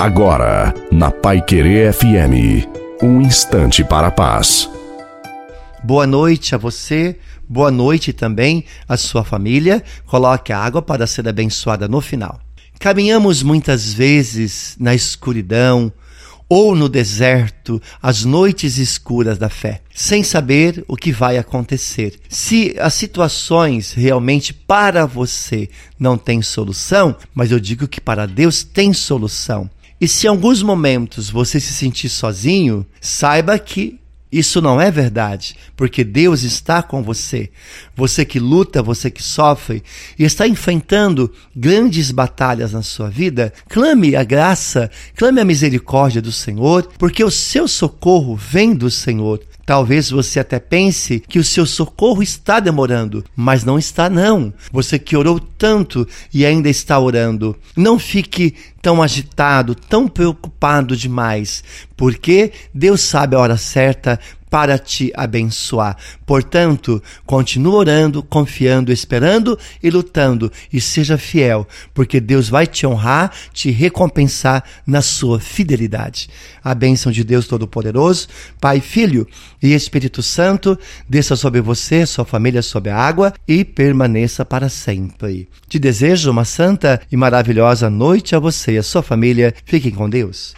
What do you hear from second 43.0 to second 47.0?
vida, clame a graça, clame a misericórdia do Senhor,